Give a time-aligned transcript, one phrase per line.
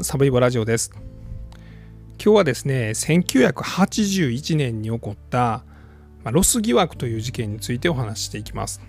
[0.00, 0.90] サブイボラジオです。
[2.22, 5.64] 今日はですね1981年に起こった
[6.24, 8.80] ロス疑惑という事件についてお話していきます。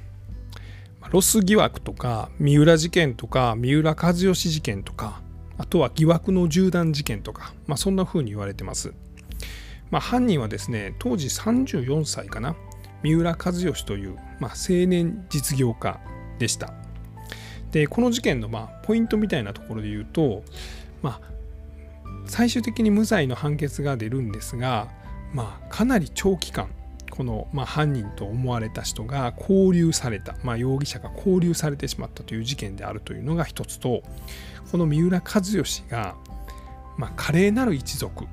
[1.12, 5.21] ロス疑惑とか三浦事件とか三浦和義事件とか
[5.57, 8.94] あとは疑惑の銃弾事件とか、まあ、そんな風に言われてます、
[9.92, 12.55] まあ、犯人はですね当時34歳かな。
[13.03, 15.99] 三浦和義という、まあ、青年実業家
[16.39, 16.73] でした。
[17.72, 20.44] でこの事件のまあポイントみたいなところで言うと
[21.06, 21.22] まあ、
[22.26, 24.88] 最終的に無罪の判決が出るんですが、
[25.34, 26.68] まあ、かなり長期間
[27.12, 34.02] この、まあ、犯人と思われた人が拘留された、まあ、容疑者が拘留されてしまったという事件であるというのが一つと
[34.72, 36.16] この三浦知良が、
[36.98, 38.26] まあ、華麗なる一族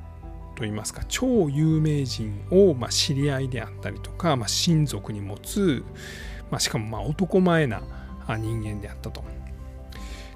[0.55, 5.85] といいますか超有名人を、まあ、知り合いであったりとか、まあ、親族に持つ、
[6.51, 7.83] まあ、しかもまあ男前な
[8.29, 9.25] 人間であったと。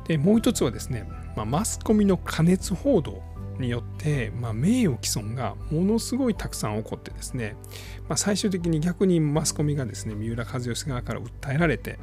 [0.06, 1.04] でもう一つはですね
[1.36, 3.22] まあ、マスコミの過熱報道
[3.58, 7.56] によって、まあ、名誉毀損がものすごいたくさん起こってですね、
[8.08, 11.98] まあ、最終的に逆にマスコミがですね三浦知良側から訴えられて、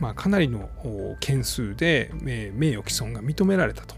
[0.00, 0.68] まあ、かなりの
[1.20, 3.94] 件数で名誉毀損が認められたと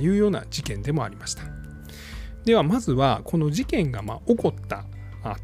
[0.00, 1.42] いうような事件でもありました
[2.44, 4.84] ではまずはこの事件がま起こった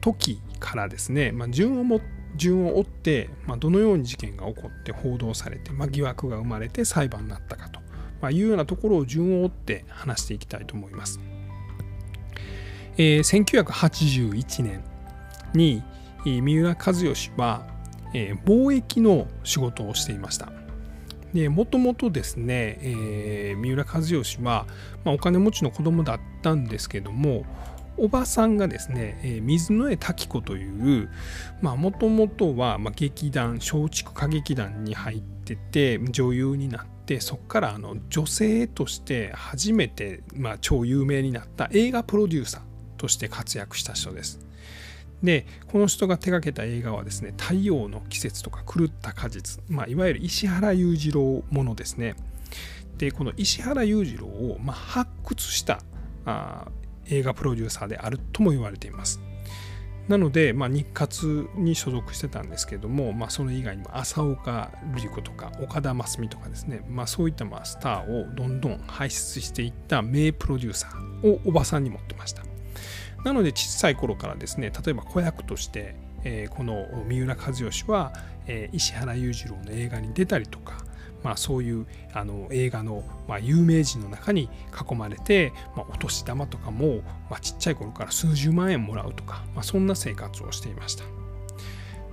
[0.00, 2.00] 時からですね、ま、順をも
[2.36, 7.84] 順を追って、まどのように事件が起こって報道されて、ま疑惑が生まれて裁判になったかと
[8.24, 11.20] まあ、いうようなところを順を追って話していきたいと思います。
[12.96, 14.82] えー、1981年
[15.52, 15.82] に
[16.24, 17.66] 三浦知良は、
[18.14, 20.50] えー、貿易の仕事をしていました。
[21.50, 24.66] もともとですね、えー、三浦知良は、
[25.04, 27.44] まあ、お金持ちの子供だったんですけども
[27.96, 30.68] おばさんがですね、えー、水野江滝子とい
[31.02, 31.10] う
[31.62, 42.60] もともとは、まあ、劇団松竹歌劇団に入ってて女優になっでそこからあの女性として初めて、まあ、超有名になった映画プロデューサー
[42.96, 44.40] として活躍した人です。
[45.22, 52.14] でこの人が手がけた映画はですね「太陽の季節」とか「狂った果実」まあ、いわゆる石原裕次郎ものですね。
[52.98, 55.80] でこの石原裕次郎を、まあ、発掘した
[56.26, 56.68] あ
[57.06, 59.20] 映画プロデューサーであるとも言われています。
[60.08, 72.42] なので、まあ、日活に所属してたんですけども、まあ、それ以外にも浅岡瑠璃子とか岡田真澄とかですね、まあ、そういったまあスターをどんどん輩出していった名プロデューサーをおばさんに持ってました
[73.24, 78.12] なので小さい頃からですね例えば子役として、えー、この三浦知良は、
[78.46, 80.83] えー、石原裕次郎の映画に出たりとか
[81.24, 84.48] まあ、そういうあの映画の、まあ、有名人の中に
[84.90, 91.04] 囲まれて、まあ、お年玉とかも、まあ、ちっちゃい頃から数十万円もらうとか、まあ、そんな生活をしていました。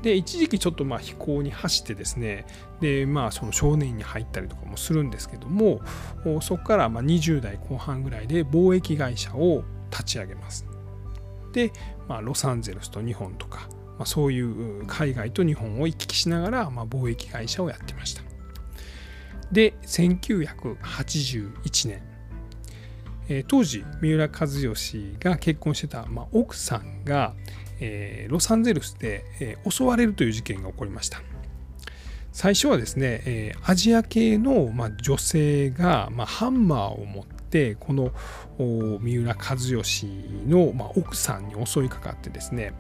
[0.02, 2.48] で一時期ちょっとまあ飛行に走ってですね
[2.80, 5.80] でまあその少年に入ったりとかもするんですけども
[6.42, 10.66] そこからまあ20代後半ぐらいで貿易会社を立ち上げます。
[11.52, 11.72] で、
[12.08, 13.68] まあ、ロサンゼルスと日本とか、
[13.98, 18.31] まあ、そういう海外と日本を行き来しながら、まあ、貿易会社をやってました。
[19.52, 22.02] で1981年、
[23.28, 24.74] えー、当時三浦知良
[25.20, 27.34] が結婚してた、まあ、奥さんが、
[27.80, 31.22] えー、ロサンゼルスで、えー、襲われるという事件が起こりました。
[32.34, 38.14] 最初はですね、えー、アジア系の、まあ、女性が、まあ、ハンマーを持ってこの
[38.58, 39.82] 三浦知良
[40.48, 42.74] の、まあ、奥さんに襲いかかってですね。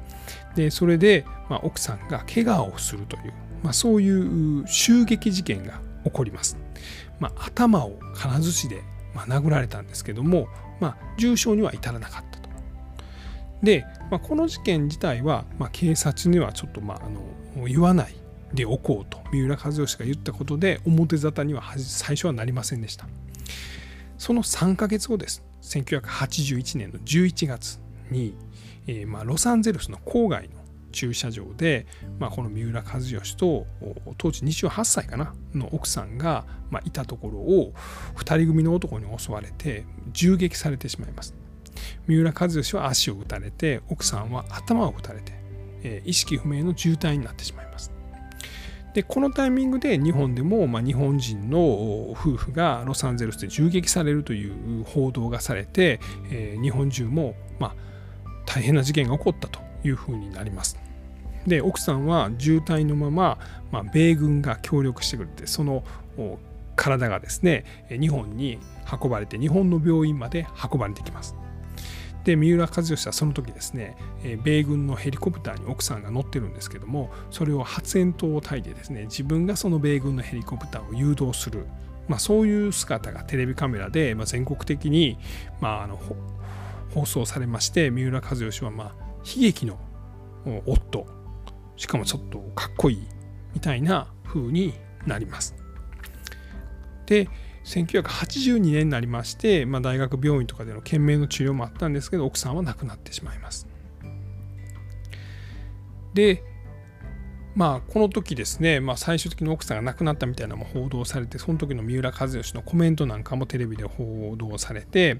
[0.55, 6.57] でそれで、まあ、奥さんが怪我をするという、まあ、そういう襲撃事件が起こります。
[7.19, 8.81] まあ、頭を金槌しで、
[9.13, 10.47] まあ、殴られたんですけども、
[10.79, 12.49] まあ、重傷には至らなかったと。
[13.63, 18.15] で、まあ、この事件自体は、まあ、警察にはちょっと、まあ、あの言わない
[18.53, 23.07] でおこうと三浦知良が言ったことで表沙汰には最初はなりませんでした。
[24.17, 25.43] その3ヶ月後です。
[25.61, 27.79] 1981年の11月
[28.09, 28.35] に、
[28.87, 30.60] えーまあ、ロサンゼルスの郊外の
[30.91, 31.85] 駐車場で、
[32.19, 33.65] まあ、この三浦知良と
[34.17, 37.73] 当時28歳かなの奥さんが、まあ、いたところを
[38.15, 41.35] 2人組の男に襲われて銃撃されてしまいます
[42.07, 45.33] 三浦知良は足を撃たれて奥さんは頭を撃たれて、
[45.83, 47.91] えー、意識不明の重体になってしまいます
[48.93, 57.75] でこのタイミングで日本でも、まあ、日本人の夫婦がロサンゼルスで銃撃されるという報道がされて、えー、日本中も、まあ、
[58.45, 60.77] 大変な事件が起こったというふうになります。
[61.47, 63.37] で奥さんは渋滞のまま、
[63.71, 65.83] まあ、米軍が協力してくれてその
[66.75, 68.59] 体がですね日本に
[69.01, 71.35] 運ばれて日本の病院まで運ばれてきます。
[72.23, 73.97] で三浦知良はその時ですね
[74.43, 81.65] 米軍のヘリコプターに奥さんが乗ってるんですけどもそれを発煙筒を焚いてですね自分がその米軍のヘリコプターを誘導する
[82.07, 85.17] まあ、そういう姿がテレビカメラで、まあ、全国的に、
[85.61, 85.97] まあ、あの
[86.93, 88.93] 放送されまして三浦知良は、まあ、
[89.23, 89.79] 悲劇の
[90.65, 91.07] 夫
[91.77, 93.07] しかもちょっとかっこいい
[93.53, 94.73] みたいな風に
[95.05, 95.55] なります。
[97.05, 97.27] で
[97.65, 103.67] 1982年になりまして、まあ、大学病院とかでの懸命の治療もあったんですけど奥さんは亡くなってしまいます。
[106.13, 106.43] で
[107.53, 115.19] まあこの時ですね、まあ、最終的に奥さんが亡くなったみたいなのも報道されてその時の三浦知良のコメントなんかもテレビで報道されて、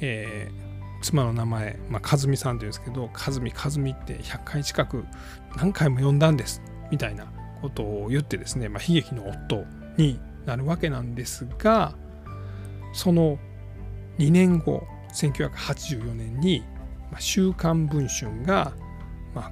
[0.00, 5.04] えー、妻の名前、まあ、和美さんというんですけど和美和美って100回近く
[5.56, 7.26] 何回も呼んだんですみたいな
[7.60, 9.64] ことを言ってですね、まあ、悲劇の夫
[9.96, 11.94] になるわけなんですが
[12.92, 13.38] その
[14.18, 16.64] 2年後1984年に
[17.18, 18.72] 「週刊文春」が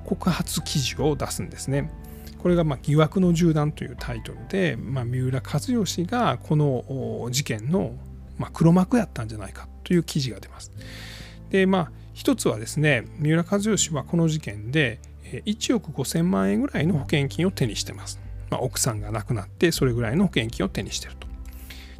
[0.04, 1.90] 告発記事を出すんですね。
[2.38, 7.94] これがま疑惑の銃弾というタイトルで、まあ、三浦知良がこの事件の
[8.36, 10.70] ま黒幕やったんじゃないかという記事が出ます。
[11.54, 18.18] でまあ一つはですね三浦知良はこの事件で1億5000万円ぐらいの保険金を手にしてます。
[18.50, 21.28] まあ、奥さんが亡くなってそれぐらいの保険金を手にしてると。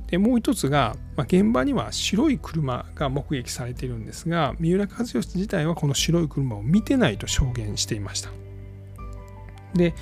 [0.09, 8.31] でもう一つが、まあ、現場には白い車が目撃されているんですが三浦知良自体はこの白い車を見てないと証言していました。
[9.75, 9.95] で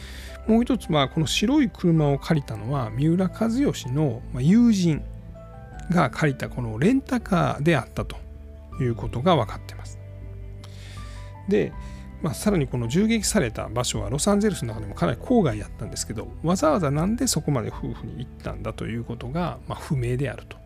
[0.49, 5.03] もう一つはこの白い車を借りたのは三浦知良の友人
[5.91, 8.17] が借りたこのレンタカーであったと
[8.81, 9.99] いうことが分かってます。
[11.49, 11.73] で
[12.23, 20.57] まあ、さらにこの銃撃された場所はロサンゼルスの中でもかなり郊外やったんですけどわざわざなんでそこまで夫婦に行ったんだということが、まあ、不明であると。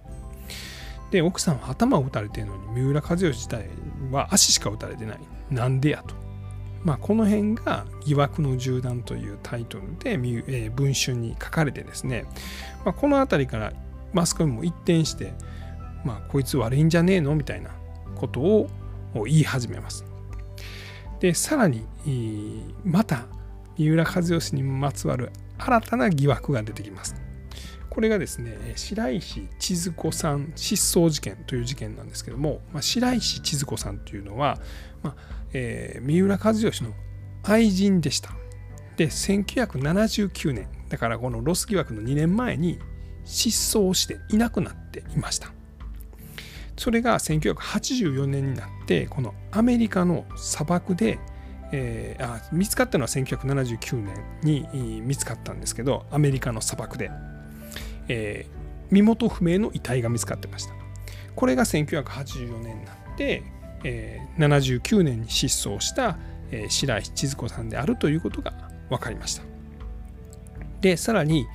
[1.10, 3.70] で奥さんは頭を撃たれてるのに三浦知良自体
[4.10, 5.18] は足しか撃たれてない
[5.50, 6.14] なんでやと。
[6.84, 12.26] まあ、この辺が「疑惑の銃弾」というタイトルで、え、文春に書かれてですね、
[12.84, 13.72] まあ、この辺りから
[14.12, 15.32] マスコミも一転して、
[16.04, 17.34] まあ、こいつ悪いんじゃねえの？
[17.34, 17.70] みたいな
[18.16, 18.68] ことを
[19.24, 20.04] 言い始めます。
[21.20, 21.86] でさらに
[22.84, 23.26] また
[23.78, 27.14] 三浦知良にまつわる新たな疑惑が出てきます。
[27.88, 34.58] これがですね白石千鶴子さん失踪事件という事件なんですけども、まあ、白石千鶴子さんというのは、
[35.02, 35.16] まあ
[35.54, 36.94] えー、三浦知良の
[37.42, 38.30] 愛人でした。
[38.96, 42.78] で1979年だからこのロス疑惑の2年前に
[43.24, 45.55] 失踪していなくなっていました。
[46.76, 51.18] それが1984年になってこのアメリカの砂漠で、
[51.72, 57.10] えー、見つかったのは1979年に見つかったんですけどアメリカの砂漠で、
[58.08, 58.54] えー、
[58.90, 60.74] 身元不明の遺体が見つかってました。
[61.34, 63.42] これが1984年になって、
[63.84, 66.16] えー、79年に失踪した、
[66.68, 68.54] 白石千鶴子さんであるということが
[68.88, 69.42] 分かりました。
[70.80, 71.46] でさらに、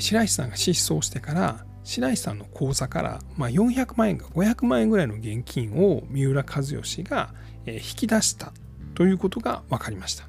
[0.00, 7.32] 白石さんが失踪してから白石さんの口座から、まあ、400万円か500万円ぐらいの現金を三浦知良が
[7.66, 8.52] 引き出した
[8.94, 10.24] ということが分かりました。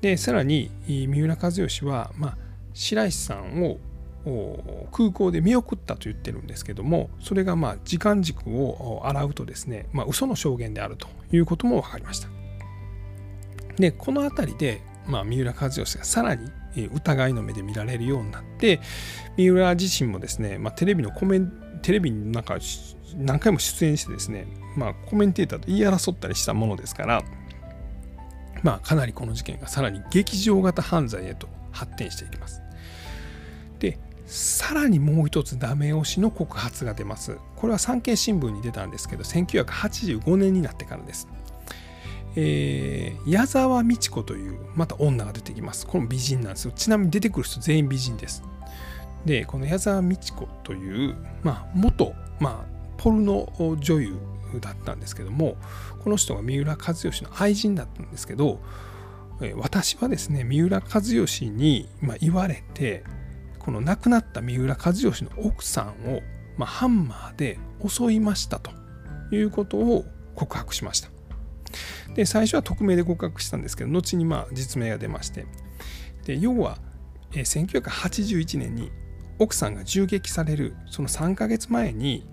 [0.00, 2.36] でさらに三浦知良は、まあ、
[2.72, 3.78] 白石さんを
[4.90, 12.28] 空港で見送ったと言ってるんですけどもそれがまあ時間軸を洗うとですね、まあ、嘘の証言であるということも分かりました。
[13.76, 16.50] でこの辺りで、まあ、三浦知良がさらに
[16.84, 18.80] 疑いの目で見られるようになって
[19.36, 22.58] 三浦自身もですね、まあ、テレビのコメンテレビになんか
[23.16, 24.46] 何回も出演してですね、
[24.76, 27.22] まあ、コメンテーターと言い争ったりしたものですから、
[28.62, 32.62] まあ、かなりこの事件がさらに劇場型犯罪へと発展していきます。
[33.78, 37.38] でさらにもう一つダメ押しの告発が出ます。
[37.54, 41.28] これは産経新聞に出たんですけど1985年になってからです。
[42.38, 45.86] えー、矢沢美智子というまた女が出てきます。
[45.86, 46.72] この美人なんですよ。
[46.76, 48.42] ちなみに出てくる人全員美人です。
[49.24, 53.48] で、この矢沢美智子という、まあ、元、まあ、ポルノ
[53.80, 54.16] 女優
[54.60, 55.56] だったんですけども、
[56.04, 58.60] この人が三浦知良の愛人だったんですけど、
[59.56, 63.02] 私はですね、三浦知良に、まあ、言われて、
[63.58, 66.20] この亡くなった三浦知良の奥さんを、
[66.56, 68.70] まあ、ハンマーで襲いましたと
[69.32, 71.15] いうことを告白しました。
[72.14, 75.46] で最初は匿名で合格したんですけど後にまあ実名が出まして
[76.24, 76.78] で要は、
[77.32, 78.90] え1981年に
[79.38, 82.26] 奥さんが銃撃されるその3ヶ月前に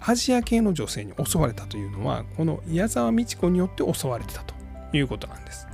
[0.00, 4.54] アジア系の女性に襲われたというのはこの矢沢美智子によって襲われてたと
[4.92, 5.68] いうことなんです。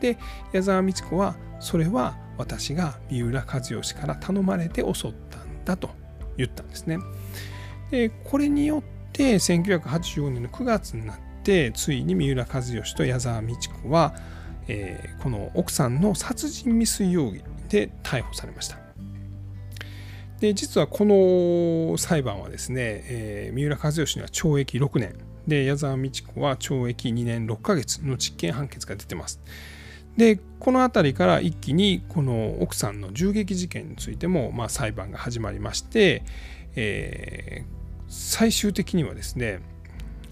[0.00, 0.18] で
[0.52, 5.90] 矢沢美智子はそれは私が三浦知良から頼まれて襲ったんだと
[6.36, 6.98] 言ったんですね。
[7.90, 8.82] でこれによっ
[9.12, 14.16] て1984年の9月になっってついに三浦知良と矢沢美智子は、
[14.66, 18.78] えー、この奥さんの殺人未遂容疑で逮捕されました
[20.40, 25.14] で実はこの裁判はですね、えー、三浦知良には懲役6年
[25.46, 29.40] で矢沢美智子は懲役2年6ヶ月の実刑判決が出てます。
[30.16, 36.24] でこの辺りから一気にこの奥さんの銃撃事件についても、まあ、裁判が始まりまして、
[36.74, 37.70] えー、
[38.08, 39.60] 最終的にはですね、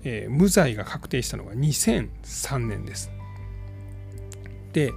[0.04, 3.11] えー、無罪が確定したのが2003年です。
[4.73, 4.92] で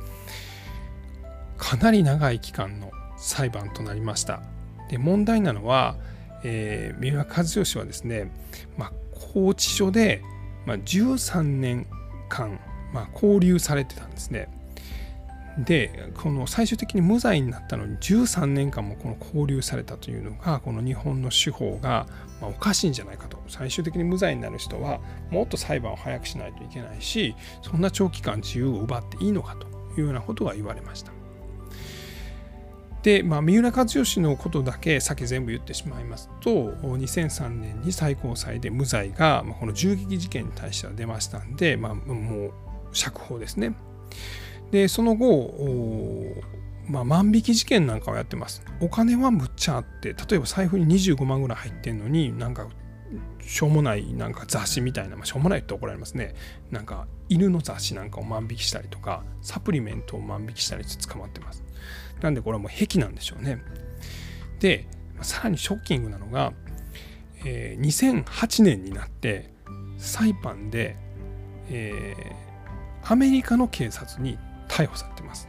[1.58, 4.42] かなり長い期間の裁判となりました。
[4.90, 5.96] で問題なのは、
[6.44, 8.32] えー、三浦知良はですね、
[8.78, 8.92] まあ、
[9.34, 10.22] 拘置所で、
[10.66, 11.88] まあ、13年
[12.30, 12.60] 間、
[12.94, 14.50] まあ、拘留されてたんですね。
[15.58, 22.06] でこの最終的に無罪になったのに13年間もこの拘留されたというのがこの日本の司法が
[22.40, 25.00] まおかしいんじゃないかと最終的に無罪になる人は
[25.30, 29.68] もっと裁判を早くしないといけないしそんな長期間自由を奪っていいのかと
[30.00, 31.12] いうようなことが言われました。
[33.04, 42.52] で、まあ、三浦知良のことだけ先全部言ってしまいますと2003年に最高裁で無罪が、この銃撃事件に対しては出ましたんで、まあ、もう
[42.92, 43.76] 釈放ですね。
[44.72, 46.44] でその後
[46.90, 48.64] まあ、万引き事件なんかをやってます。
[48.82, 52.68] お金はむっちゃあって、例えば財布に25万ぐらい入ってんのに、なんか、
[53.42, 56.36] しょうもないなんか雑誌みたいな、まあ、しょうもないって怒られますね。
[56.72, 61.64] なんか、犬の雑誌なんかを万引きしたりとか、サプリメントを万引きしたりして捕まってます。
[62.22, 63.62] なんでこれはもう癖なんでしょうね。
[64.60, 64.88] で、
[65.22, 66.54] さらにショッキングなのが、
[67.46, 69.52] えー、2008年になって
[69.98, 70.98] 裁判で、
[71.70, 74.38] えー、アメリカの警察に
[74.68, 75.48] 逮捕されてます。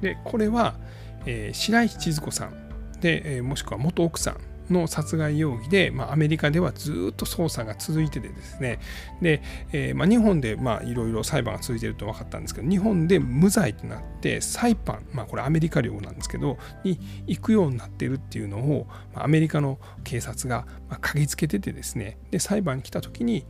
[0.00, 0.76] で、これは、
[1.24, 4.36] えー、白石千鶴子さんで、え、もしくは元奥さん
[4.70, 8.80] の殺害容疑で、まあ、アメリカではずっと捜査が続いててですね
[9.20, 9.42] で、
[9.72, 23.46] えー、まあ、日本でいろいろ裁判が続いてると分かったんですけど日本で無罪となってサイパン、まあ、これアメリカ領なんですけどに行くようになってるっていうのを、ま、アメリカの警察が嗅ぎつけててですねで裁判に来た時に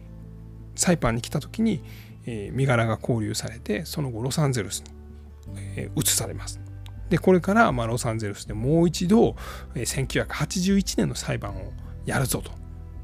[0.74, 1.82] サイパンに来た時に、
[2.26, 6.65] え、身柄が拘留されてその後ロサンゼルスに、え、移されます。
[7.10, 9.36] でこれからまロサンゼルスでもう一度
[9.74, 11.72] 1981年の裁判を
[12.04, 12.50] やるぞと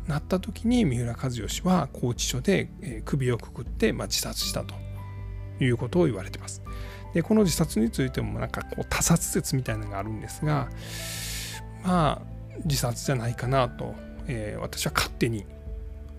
[0.07, 4.75] なった時に三浦知良は拘置所で首をくくってま自殺したと
[5.61, 6.63] いうことを言われてます。
[7.15, 10.71] でこの自殺についてもなんかこう他殺説みたいなのがあるんですが
[11.85, 12.23] まあ
[12.65, 13.95] 自殺じゃないかなと、
[14.27, 15.45] えー、私は勝手に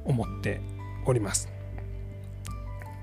[0.05, 0.61] 思って
[1.05, 1.49] おります。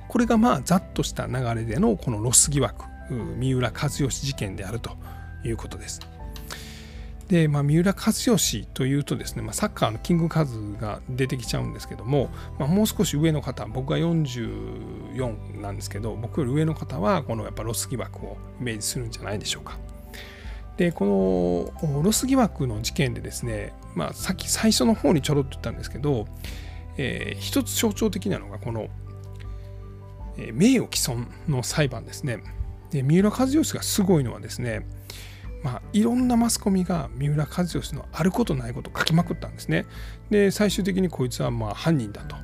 [0.09, 4.97] これがまあざっとした流れでのこのロス疑惑三浦和義事件であると
[5.45, 6.01] いうことです。
[7.31, 8.37] で、まあ、三浦知良
[8.75, 19.79] というとですね、まあ、サッカーのキングカズが出てきちゃうんですけども、まあ、もう少し上の方僕が44なんですけど僕より上の方はこのやっぱロス疑惑をイメージするんじゃないでしょうか。
[20.77, 26.27] でこのロス疑惑の事件でですね、まあ、さっき最初の方にちょろっと言ったんですけど、
[26.97, 28.89] えー、一つ象徴的なのがこの、
[30.37, 32.43] えー、名誉毀損の裁判ですね。
[32.91, 34.87] で三浦知良がすごいのはですね
[35.63, 39.85] まあ、いろんなマスコミが三浦知良のあることないことを書きまくったんですね。
[40.31, 42.37] で最終的にこいつはまあ犯人だと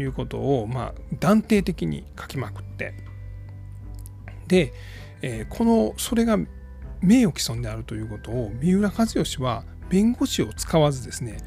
[0.00, 2.94] いうことをまあ断定的に書きまくって
[4.48, 4.72] で、
[5.20, 6.38] えー、このそれが
[7.00, 11.38] 名誉毀損であるということを三浦知良は弁護士を使わずですね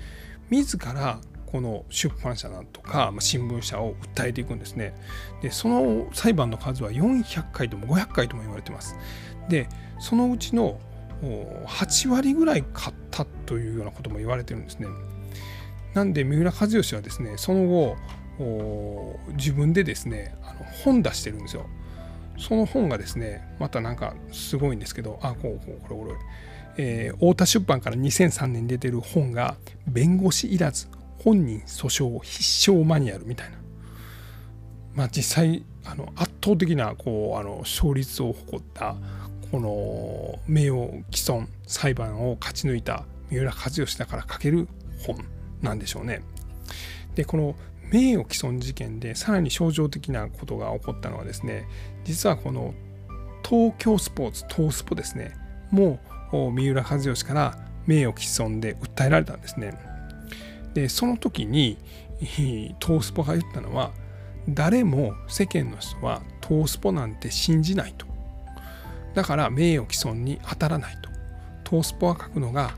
[0.51, 1.19] 自ら
[1.55, 4.93] この出版社だとか新聞社を訴えていくんですね。
[5.41, 8.97] でその裁判の数は400回とも500回とも言われてます。
[9.47, 10.77] でそのうちの
[11.21, 14.87] 8割ぐらい買ったというようなことも言われてるんですね。
[15.93, 17.95] なんで三浦知良はですねその後
[19.37, 21.67] 自分でですねあの本出してるんですよ。
[22.37, 26.05] その本がですねまたなんかすごいんですけどあこうこうこれこ
[26.77, 29.55] れ、えー、太田出版から2003年に出てる本が
[29.87, 30.89] 「弁護士いらず
[31.25, 33.57] 本人訴訟必勝マニュアルみたいな、
[34.93, 38.95] まあ、実際あの圧倒的なこうあの勝率を誇った
[39.51, 44.67] この名誉毀損裁判を勝ち抜いた三浦知良だから書ける
[45.05, 45.17] 本
[45.63, 46.21] なんでしょうね。
[47.15, 47.55] でこの
[47.91, 51.67] 名誉毀損事件でさらに象徴的なことが起こったのはですね
[52.03, 52.75] 実はこの
[53.43, 55.35] 東京スポーツ東スポですね
[55.71, 55.99] も
[56.33, 59.94] う三浦知良から名誉毀損で訴えられたんですね。
[60.75, 61.77] でその時に
[62.79, 63.91] トースポが言ったのは
[64.47, 68.05] 誰も世間の人はトースポなんて信じないと。
[69.15, 71.09] だから名誉毀損に当たらないと。
[71.63, 72.75] トースポが書くのが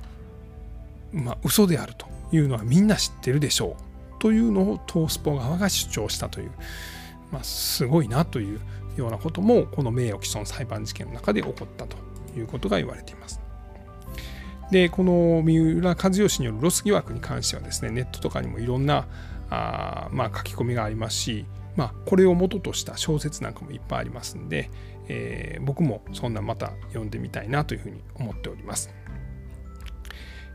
[1.12, 2.08] まあ嘘であると。
[2.32, 4.20] いうのはみんな知ってるでしょう。
[4.20, 6.51] というのをトースポ側が主張したという、
[7.32, 8.60] まあ、すごいなという
[8.98, 11.98] ようなこともこの名誉毀損裁判事件の中で起こったと
[12.36, 13.39] いうことが言われています。
[14.72, 19.08] でこの三浦知良によるロス疑惑に関してはですねネットとかにもいろんな
[19.50, 21.46] あ、まあ、書き込みがありますし、
[21.76, 24.70] まあ、これを元とした小説なんかもいっぱいありますんで、
[25.08, 28.94] えー、僕もそんなまた読んでみたいなというふうに思っております。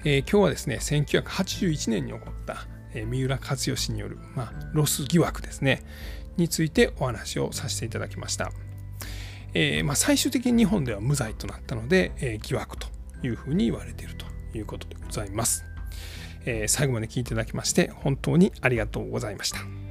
[0.04, 5.84] えー、今日はですね1981年に起こった、えー、三浦知良による、まあ、ロス疑惑ですね
[6.36, 8.52] についてお話をさせていただきました。
[9.54, 12.88] えーまあ、最終的に日本では無罪となったので、えー、疑惑と
[13.22, 14.26] いうふうに言われていると
[14.56, 15.64] いうことでございます。
[16.44, 19.81] えー、最後まで聞いていただきまして本当にありがとうございました。